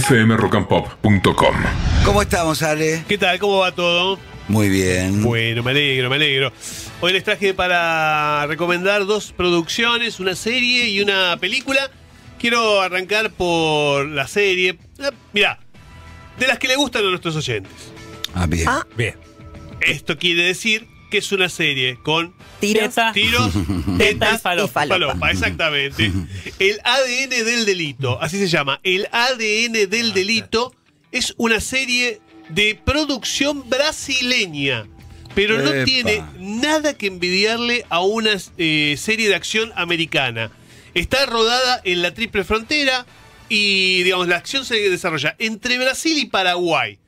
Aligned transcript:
fmrockandpop.com. 0.00 1.54
¿Cómo 2.04 2.22
estamos, 2.22 2.62
Ale? 2.62 3.04
¿Qué 3.06 3.16
tal? 3.16 3.38
¿Cómo 3.38 3.58
va 3.58 3.72
todo? 3.72 4.18
Muy 4.48 4.68
bien. 4.68 5.22
Bueno, 5.22 5.62
me 5.62 5.70
alegro, 5.70 6.10
me 6.10 6.16
alegro. 6.16 6.52
Hoy 7.00 7.12
les 7.12 7.22
traje 7.22 7.54
para 7.54 8.44
recomendar 8.46 9.06
dos 9.06 9.32
producciones, 9.32 10.18
una 10.20 10.34
serie 10.34 10.88
y 10.88 11.00
una 11.00 11.36
película. 11.38 11.90
Quiero 12.38 12.80
arrancar 12.80 13.30
por 13.30 14.06
la 14.06 14.26
serie. 14.26 14.78
Ah, 15.00 15.10
Mirá, 15.32 15.60
de 16.38 16.46
las 16.48 16.58
que 16.58 16.68
le 16.68 16.76
gustan 16.76 17.04
a 17.04 17.10
nuestros 17.10 17.36
oyentes. 17.36 17.72
Ah, 18.34 18.46
bien. 18.46 18.68
Ah. 18.68 18.84
Bien. 18.96 19.14
Esto 19.80 20.18
quiere 20.18 20.42
decir 20.42 20.88
que 21.14 21.18
es 21.18 21.30
una 21.30 21.48
serie 21.48 21.96
con 22.02 22.34
Tiros. 22.58 22.92
tiros, 23.12 23.52
tetas 23.98 24.34
y 24.34 24.42
falopa. 24.42 24.84
y 24.84 24.88
falopa, 24.88 25.30
exactamente. 25.30 26.10
El 26.58 26.80
ADN 26.82 27.30
del 27.30 27.64
delito, 27.64 28.20
así 28.20 28.36
se 28.36 28.48
llama. 28.48 28.80
El 28.82 29.06
ADN 29.12 29.88
del 29.88 30.12
delito 30.12 30.74
es 31.12 31.32
una 31.36 31.60
serie 31.60 32.20
de 32.48 32.76
producción 32.84 33.70
brasileña, 33.70 34.88
pero 35.36 35.62
no 35.62 35.72
Epa. 35.72 35.84
tiene 35.84 36.24
nada 36.40 36.94
que 36.94 37.06
envidiarle 37.06 37.86
a 37.90 38.00
una 38.00 38.32
eh, 38.58 38.96
serie 38.98 39.28
de 39.28 39.36
acción 39.36 39.70
americana. 39.76 40.50
Está 40.94 41.26
rodada 41.26 41.80
en 41.84 42.02
la 42.02 42.12
triple 42.12 42.42
frontera 42.42 43.06
y, 43.48 44.02
digamos, 44.02 44.26
la 44.26 44.38
acción 44.38 44.64
se 44.64 44.80
desarrolla 44.90 45.36
entre 45.38 45.78
Brasil 45.78 46.18
y 46.18 46.24
Paraguay. 46.24 46.98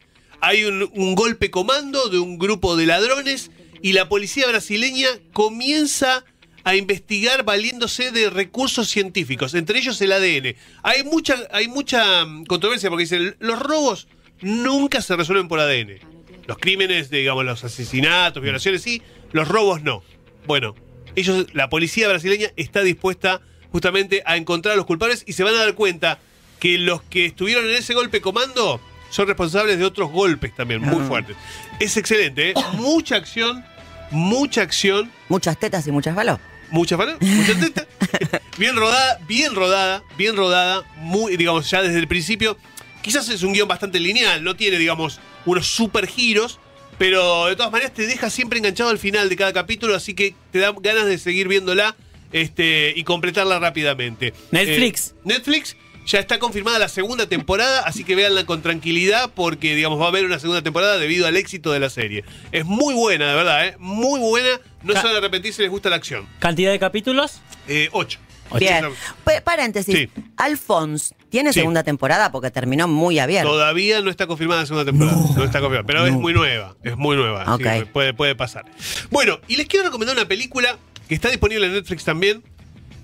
Hay 0.41 0.63
un, 0.63 0.89
un 0.95 1.17
golpe 1.17 1.51
comando 1.51 2.09
de 2.09 2.21
un 2.21 2.39
grupo 2.39 2.77
de 2.77 2.87
ladrones 2.87 3.51
y 3.83 3.93
la 3.93 4.09
policía 4.09 4.47
brasileña 4.47 5.09
comienza 5.33 6.25
a 6.65 6.75
investigar 6.75 7.45
valiéndose 7.45 8.11
de 8.11 8.29
recursos 8.29 8.89
científicos, 8.89 9.55
entre 9.55 9.79
ellos 9.79 10.01
el 10.01 10.11
ADN. 10.11 10.57
Hay 10.83 11.05
mucha, 11.05 11.37
hay 11.53 11.69
mucha 11.69 12.25
mm, 12.25 12.45
controversia 12.47 12.91
porque 12.91 13.05
dicen, 13.05 13.37
los 13.39 13.59
robos 13.61 14.09
nunca 14.41 15.01
se 15.01 15.15
resuelven 15.15 15.47
por 15.47 15.61
ADN. 15.61 16.01
Los 16.47 16.59
crímenes, 16.59 17.09
digamos, 17.09 17.45
los 17.45 17.63
asesinatos, 17.63 18.43
violaciones, 18.43 18.83
sí, 18.83 19.01
los 19.31 19.47
robos 19.47 19.83
no. 19.83 20.03
Bueno, 20.47 20.75
ellos, 21.15 21.47
la 21.53 21.69
policía 21.69 22.09
brasileña 22.09 22.51
está 22.57 22.83
dispuesta 22.83 23.41
justamente 23.71 24.23
a 24.27 24.37
encontrar 24.37 24.75
a 24.75 24.77
los 24.77 24.87
culpables 24.87 25.23
y 25.27 25.35
se 25.35 25.45
van 25.45 25.55
a 25.55 25.59
dar 25.59 25.75
cuenta 25.75 26.19
que 26.59 26.79
los 26.79 27.03
que 27.03 27.27
estuvieron 27.27 27.65
en 27.65 27.77
ese 27.77 27.95
golpe 27.95 28.21
comando 28.21 28.81
son 29.11 29.27
responsables 29.27 29.79
de 29.79 29.85
otros 29.85 30.11
golpes 30.11 30.55
también 30.55 30.81
muy 30.81 31.05
fuertes. 31.07 31.37
Es 31.81 31.97
excelente, 31.97 32.51
¿eh? 32.51 32.55
mucha 32.75 33.17
acción, 33.17 33.65
mucha 34.11 34.63
acción, 34.63 35.11
Muchas 35.29 35.59
tetas 35.59 35.87
y 35.87 35.93
muchas 35.93 36.15
balas. 36.15 36.39
mucha 36.71 36.97
fana, 36.97 37.17
mucha 37.21 37.59
teta, 37.59 37.87
bien 38.59 38.77
rodada, 38.77 39.19
bien 39.27 39.55
rodada, 39.55 40.03
bien 40.17 40.37
rodada, 40.37 40.85
muy, 40.97 41.37
digamos, 41.37 41.71
ya 41.71 41.83
desde 41.83 41.99
el 41.99 42.09
principio. 42.09 42.57
Quizás 43.03 43.29
es 43.29 43.43
un 43.43 43.53
guion 43.53 43.69
bastante 43.69 44.01
lineal, 44.01 44.43
no 44.43 44.57
tiene, 44.57 44.79
digamos, 44.79 45.21
unos 45.45 45.67
super 45.67 46.07
giros, 46.07 46.59
pero 46.99 47.47
de 47.47 47.57
todas 47.57 47.71
maneras 47.71 47.93
te 47.93 48.07
deja 48.07 48.31
siempre 48.31 48.59
enganchado 48.59 48.91
al 48.91 48.99
final 48.99 49.29
de 49.29 49.37
cada 49.37 49.53
capítulo, 49.53 49.95
así 49.95 50.15
que 50.15 50.35
te 50.51 50.59
da 50.59 50.73
ganas 50.81 51.07
de 51.07 51.19
seguir 51.19 51.47
viéndola 51.47 51.95
este, 52.33 52.93
y 52.97 53.05
completarla 53.05 53.59
rápidamente. 53.59 54.35
Netflix. 54.51 55.11
Eh, 55.11 55.21
Netflix. 55.25 55.77
Ya 56.07 56.21
está 56.21 56.39
confirmada 56.39 56.79
la 56.79 56.89
segunda 56.89 57.29
temporada, 57.29 57.81
así 57.81 58.05
que 58.05 58.15
véanla 58.15 58.47
con 58.47 58.63
tranquilidad 58.63 59.31
porque, 59.35 59.75
digamos, 59.75 60.01
va 60.01 60.05
a 60.05 60.09
haber 60.09 60.25
una 60.25 60.39
segunda 60.39 60.63
temporada 60.63 60.99
debido 60.99 61.27
al 61.27 61.37
éxito 61.37 61.73
de 61.73 61.81
la 61.81 61.91
serie. 61.91 62.25
Es 62.53 62.65
muy 62.65 62.95
buena, 62.95 63.29
de 63.29 63.35
verdad, 63.35 63.67
¿eh? 63.67 63.77
Muy 63.81 64.21
buena. 64.21 64.61
No 64.85 64.93
se 64.93 65.03
van 65.03 65.15
a 65.15 65.19
arrepentir 65.19 65.53
si 65.53 65.63
les 65.63 65.71
gusta 65.71 65.91
la 65.91 65.97
acción. 65.97 66.27
¿Cantidad 66.39 66.71
de 66.71 66.79
capítulos? 66.79 67.41
Eh, 67.67 67.89
ocho. 67.93 68.21
Bien. 68.57 68.85
Ocho. 68.85 68.95
Pa- 69.25 69.41
paréntesis. 69.43 69.93
Sí. 69.93 70.09
Alphonse, 70.37 71.17
¿tiene 71.31 71.53
Sí. 71.53 71.59
segunda 71.59 71.83
temporada? 71.83 72.31
Porque 72.31 72.53
terminó 72.53 72.87
muy 72.87 73.19
abierto. 73.19 73.51
Todavía 73.51 74.01
no 74.01 74.09
está 74.11 74.29
confirmada 74.29 74.61
la 74.61 74.67
segunda 74.67 74.85
temporada. 74.85 75.17
No, 75.37 75.43
está 75.43 75.59
confirmada. 75.59 75.83
Pero 75.85 76.07
es 76.07 76.13
muy 76.13 76.33
nueva. 76.33 76.77
Es 76.85 76.97
muy 76.97 77.17
nueva. 77.17 77.43
así 77.43 77.51
Ok. 77.51 77.63
que 77.81 77.87
puede, 77.87 78.15
puede 78.15 78.37
pasar. 78.37 78.65
Bueno, 79.11 79.41
y 79.49 79.57
les 79.57 79.67
quiero 79.67 79.85
recomendar 79.87 80.17
una 80.17 80.29
película 80.29 80.79
que 81.09 81.17
está 81.17 81.29
disponible 81.31 81.67
en 81.67 81.73
Netflix 81.73 82.05
también. 82.05 82.45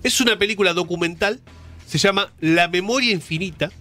Es 0.03 0.21
una 0.21 0.37
película 0.39 0.71
documental. 0.73 1.41
Se 1.87 1.97
llama 1.97 2.31
La 2.39 2.67
Memoria 2.67 3.11
Infinita. 3.11 3.71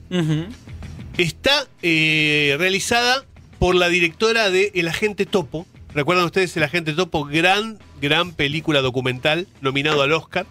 Está 1.18 1.66
eh, 1.82 2.56
realizada 2.58 3.24
por 3.58 3.74
la 3.74 3.88
directora 3.88 4.50
de 4.50 4.72
El 4.74 4.88
Agente 4.88 5.26
Topo. 5.26 5.66
¿Recuerdan 5.94 6.24
ustedes 6.24 6.56
El 6.56 6.62
Agente 6.62 6.94
Topo? 6.94 7.24
Gran, 7.24 7.78
gran 8.00 8.32
película 8.32 8.80
documental 8.80 9.46
nominado 9.60 10.02
al 10.02 10.12
Oscar. 10.12 10.46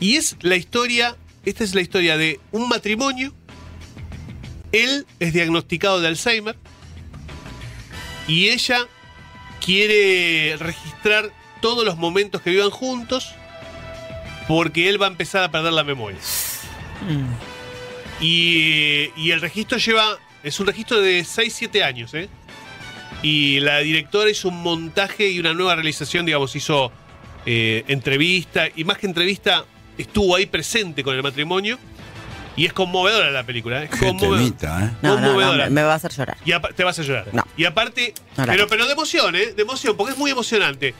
Y 0.00 0.16
es 0.16 0.36
la 0.40 0.56
historia, 0.56 1.16
esta 1.44 1.62
es 1.62 1.74
la 1.74 1.82
historia 1.82 2.16
de 2.16 2.40
un 2.52 2.68
matrimonio. 2.68 3.34
Él 4.72 5.06
es 5.18 5.32
diagnosticado 5.32 6.00
de 6.00 6.08
Alzheimer. 6.08 6.56
Y 8.26 8.48
ella 8.48 8.86
quiere 9.64 10.56
registrar 10.58 11.30
todos 11.60 11.84
los 11.84 11.96
momentos 11.96 12.40
que 12.40 12.50
vivan 12.50 12.70
juntos. 12.70 13.34
Porque 14.50 14.88
él 14.88 15.00
va 15.00 15.06
a 15.06 15.10
empezar 15.10 15.44
a 15.44 15.50
perder 15.52 15.72
la 15.72 15.84
memoria. 15.84 16.18
Y, 18.20 19.10
y 19.16 19.30
el 19.30 19.40
registro 19.40 19.78
lleva. 19.78 20.18
Es 20.42 20.58
un 20.58 20.66
registro 20.66 21.00
de 21.00 21.20
6-7 21.20 21.84
años, 21.84 22.12
¿eh? 22.14 22.28
Y 23.22 23.60
la 23.60 23.78
directora 23.78 24.28
hizo 24.28 24.48
un 24.48 24.60
montaje 24.60 25.28
y 25.28 25.38
una 25.38 25.54
nueva 25.54 25.76
realización, 25.76 26.26
digamos, 26.26 26.56
hizo 26.56 26.90
eh, 27.46 27.84
entrevista. 27.86 28.66
Y 28.74 28.82
más 28.82 28.98
que 28.98 29.06
entrevista, 29.06 29.64
estuvo 29.96 30.34
ahí 30.34 30.46
presente 30.46 31.04
con 31.04 31.14
el 31.14 31.22
matrimonio. 31.22 31.78
Y 32.56 32.66
es 32.66 32.72
conmovedora 32.72 33.30
la 33.30 33.44
película, 33.44 33.84
¿eh? 33.84 33.88
Es 33.92 34.00
Qué 34.00 34.06
conmovedora. 34.06 34.38
temita, 34.38 34.84
¿eh? 34.84 34.90
No, 35.02 35.14
no, 35.14 35.20
no, 35.20 35.26
conmovedora. 35.28 35.64
me, 35.66 35.70
me 35.70 35.82
va 35.84 35.92
a 35.92 35.96
hacer 35.96 36.10
llorar. 36.12 36.36
Y 36.44 36.52
te 36.74 36.82
vas 36.82 36.98
a 36.98 37.02
llorar. 37.02 37.28
No. 37.32 37.44
Y 37.56 37.64
aparte, 37.66 38.14
pero, 38.34 38.66
pero 38.66 38.84
de 38.86 38.92
emoción, 38.94 39.36
¿eh? 39.36 39.52
De 39.52 39.62
emoción, 39.62 39.96
porque 39.96 40.12
es 40.14 40.18
muy 40.18 40.32
emocionante. 40.32 40.92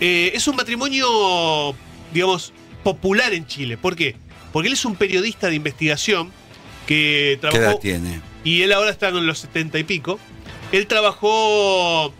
Eh, 0.00 0.32
es 0.34 0.48
un 0.48 0.56
matrimonio, 0.56 1.74
digamos, 2.12 2.52
popular 2.82 3.32
en 3.32 3.46
Chile. 3.46 3.76
¿Por 3.76 3.96
qué? 3.96 4.16
Porque 4.52 4.68
él 4.68 4.74
es 4.74 4.84
un 4.84 4.96
periodista 4.96 5.48
de 5.48 5.54
investigación 5.54 6.30
que 6.86 7.38
¿Qué 7.40 7.46
edad 7.46 7.50
trabajó. 7.52 7.78
tiene? 7.78 8.20
Y 8.44 8.62
él 8.62 8.72
ahora 8.72 8.90
está 8.90 9.08
en 9.08 9.26
los 9.26 9.38
setenta 9.38 9.78
y 9.78 9.84
pico. 9.84 10.18
Él 10.72 10.86
trabajó 10.86 12.12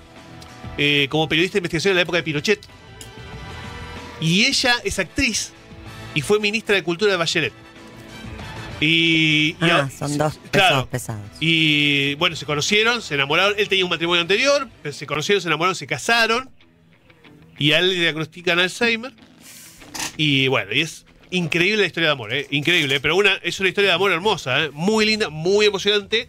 eh, 0.79 1.07
como 1.11 1.29
periodista 1.29 1.55
de 1.55 1.59
investigación 1.61 1.93
en 1.93 1.97
la 1.97 2.03
época 2.03 2.19
de 2.19 2.23
Pinochet. 2.23 2.61
Y 4.21 4.45
ella 4.45 4.75
es 4.85 4.99
actriz 4.99 5.53
y 6.15 6.21
fue 6.23 6.39
ministra 6.39 6.77
de 6.77 6.83
Cultura 6.85 7.11
de 7.11 7.17
Bachelet. 7.19 7.53
Y, 8.81 9.51
y 9.61 9.71
Ah, 9.71 9.83
a- 9.83 9.91
son 9.91 10.17
dos 10.19 10.35
pesos 10.35 10.51
claro, 10.51 10.89
pesados. 10.89 11.23
y 11.41 12.15
bueno, 12.17 12.35
se 12.37 12.47
conocieron, 12.47 13.01
se 13.03 13.15
enamoraron. 13.15 13.55
Él 13.59 13.69
tenía 13.69 13.85
un 13.85 13.91
matrimonio 13.91 14.21
anterior, 14.23 14.69
pero 14.83 14.93
se 14.93 15.07
conocieron, 15.07 15.41
se 15.41 15.49
enamoraron, 15.49 15.75
se 15.77 15.87
casaron. 15.87 16.51
Y 17.59 17.73
a 17.73 17.79
él 17.79 17.91
le 17.91 17.95
diagnostican 17.97 18.59
Alzheimer. 18.59 19.13
Y 20.17 20.49
bueno, 20.49 20.73
y 20.73 20.81
es 20.81 21.05
increíble 21.31 21.81
la 21.83 21.87
historia 21.87 22.09
de 22.09 22.13
amor, 22.13 22.33
¿eh? 22.33 22.47
increíble. 22.51 23.01
Pero 23.01 23.17
una, 23.17 23.35
es 23.43 23.59
una 23.61 23.69
historia 23.69 23.91
de 23.91 23.95
amor 23.95 24.13
hermosa, 24.13 24.65
¿eh? 24.65 24.71
muy 24.73 25.07
linda, 25.07 25.29
muy 25.31 25.67
emocionante. 25.67 26.29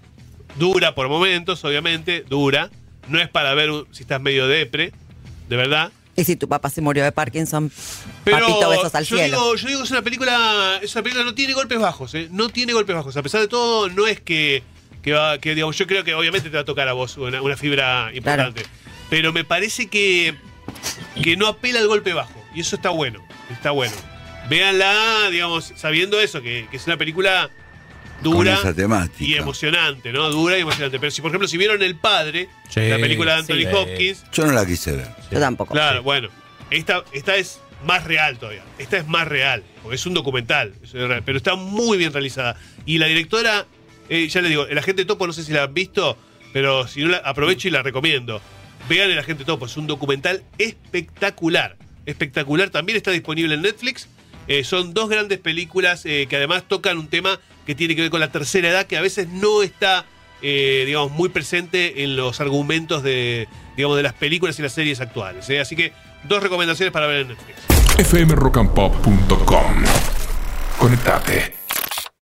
Dura 0.58 0.94
por 0.96 1.10
momentos, 1.10 1.64
obviamente, 1.66 2.24
dura. 2.28 2.70
No 3.08 3.20
es 3.20 3.28
para 3.28 3.54
ver 3.54 3.72
un- 3.72 3.88
si 3.92 4.04
estás 4.04 4.22
medio 4.22 4.48
depre, 4.48 4.92
de 5.50 5.56
verdad. 5.58 5.92
Y 6.16 6.24
si 6.26 6.36
tu 6.36 6.48
papá 6.48 6.70
se 6.70 6.80
murió 6.80 7.04
de 7.04 7.12
Parkinson, 7.12 7.72
Pero 8.24 8.38
papito, 8.48 8.70
besos 8.70 8.94
al 8.96 9.04
yo 9.04 9.18
cielo. 9.18 9.36
Digo, 9.38 9.56
yo 9.56 9.68
digo 9.68 9.80
que 9.80 9.86
es 9.86 9.92
una 9.92 10.02
película, 10.04 10.80
es 10.82 10.94
una 10.94 11.02
película 11.02 11.26
no 11.26 11.34
tiene 11.34 11.54
golpes 11.54 11.80
bajos, 11.80 12.14
¿eh? 12.14 12.28
no 12.32 12.50
tiene 12.50 12.74
golpes 12.74 12.96
bajos. 12.96 13.18
A 13.18 13.24
pesar 13.24 13.42
de 13.42 13.48
todo, 13.48 13.90
no 13.90 14.06
es 14.06 14.20
que, 14.22 14.62
que, 15.02 15.12
va, 15.12 15.40
que 15.40 15.56
digamos, 15.56 15.76
yo 15.76 15.88
creo 15.88 16.04
que 16.04 16.14
obviamente 16.14 16.50
te 16.52 16.56
va 16.56 16.62
a 16.62 16.66
tocar 16.66 16.88
a 16.88 16.94
vos 16.94 17.18
una, 17.18 17.42
una 17.42 17.58
fibra 17.58 18.12
importante. 18.14 18.64
Pero 19.10 19.34
me 19.34 19.44
parece 19.44 19.88
que, 19.88 20.36
que 21.24 21.36
no 21.36 21.48
apela 21.48 21.80
al 21.80 21.88
golpe 21.88 22.14
bajo. 22.14 22.40
Y 22.54 22.60
eso 22.62 22.76
está 22.76 22.90
bueno, 22.92 23.20
está 23.54 23.72
bueno. 23.72 23.94
Véanla, 24.50 25.30
digamos, 25.32 25.72
sabiendo 25.76 26.20
eso, 26.20 26.42
que, 26.42 26.68
que 26.70 26.78
es 26.78 26.86
una 26.86 26.98
película 26.98 27.50
dura 28.22 28.56
Con 28.56 28.60
esa 28.70 28.74
temática. 28.74 29.24
y 29.24 29.34
emocionante, 29.36 30.12
¿no? 30.12 30.30
Dura 30.30 30.58
y 30.58 30.62
emocionante. 30.62 31.00
Pero 31.00 31.12
si, 31.12 31.22
por 31.22 31.30
ejemplo, 31.32 31.48
si 31.48 31.58
vieron 31.58 31.82
El 31.82 31.96
Padre, 31.96 32.50
Sí, 32.70 32.82
la 32.90 32.98
película 32.98 33.34
de 33.34 33.40
Anthony 33.40 33.70
sí. 33.70 33.76
Hopkins, 33.76 34.24
Yo 34.32 34.46
no 34.46 34.52
la 34.54 34.66
quise 34.66 34.94
ver. 34.94 35.08
Yo 35.32 35.40
tampoco. 35.40 35.74
Claro, 35.74 36.04
bueno. 36.04 36.30
Esta, 36.70 37.04
esta 37.14 37.36
es 37.36 37.60
más 37.86 38.04
real 38.06 38.38
todavía. 38.40 38.64
Esta 38.80 38.98
es 38.98 39.08
más 39.08 39.28
real. 39.28 39.64
Porque 39.82 39.96
es 39.96 40.06
un 40.06 40.14
documental. 40.14 40.74
es 40.84 40.92
real, 40.94 41.22
pero 41.26 41.38
está 41.38 41.56
muy 41.56 41.98
bien 41.98 42.12
realizada. 42.14 42.58
Y 42.86 42.98
la 42.98 43.06
directora, 43.08 43.66
eh, 44.10 44.28
ya 44.28 44.42
le 44.42 44.50
digo, 44.50 44.66
el 44.68 44.78
agente 44.78 45.06
topo, 45.06 45.28
no 45.28 45.34
sé 45.34 45.44
si 45.44 45.52
la 45.54 45.64
han 45.64 45.74
visto, 45.74 46.18
pero 46.52 46.88
si 46.88 47.02
no 47.02 47.10
la 47.10 47.18
aprovecho 47.18 47.68
y 47.68 47.72
la 47.72 47.82
recomiendo. 47.84 48.42
Vean 48.90 49.10
el 49.12 49.20
agente 49.20 49.46
topo, 49.46 49.66
es 49.68 49.78
un 49.78 49.88
documental 49.88 50.44
espectacular. 50.58 51.78
Espectacular. 52.06 52.70
También 52.70 52.98
está 52.98 53.12
disponible 53.12 53.56
en 53.56 53.62
Netflix. 53.62 54.08
Eh, 54.48 54.64
son 54.64 54.94
dos 54.94 55.10
grandes 55.10 55.40
películas 55.40 56.06
eh, 56.06 56.28
que 56.30 56.36
además 56.36 56.64
tocan 56.68 56.98
un 56.98 57.08
tema 57.08 57.40
que 57.66 57.76
tiene 57.76 57.96
que 57.96 58.02
ver 58.02 58.12
con 58.12 58.20
la 58.20 58.32
tercera 58.32 58.70
edad, 58.70 58.86
que 58.88 58.98
a 58.98 59.02
veces 59.02 59.30
no 59.30 59.64
está, 59.64 60.06
eh, 60.42 60.84
digamos, 60.86 61.12
muy 61.12 61.30
presente 61.30 62.04
en 62.04 62.18
los 62.18 62.42
argumentos 62.42 63.04
de, 63.04 63.48
digamos, 63.78 63.96
de 63.96 64.04
las 64.04 64.14
películas 64.14 64.60
y 64.60 64.62
las 64.62 64.74
series 64.74 65.00
actuales. 65.00 65.50
Así 65.50 65.76
que 65.76 65.94
dos 66.26 66.44
recomendaciones 66.44 66.92
para 66.92 67.08
ver 67.08 67.22
en 67.22 67.28
Netflix. 67.30 67.58
fmrockandpop.com. 68.10 69.84
Conectate. 70.78 71.63